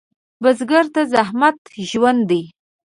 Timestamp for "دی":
2.29-2.43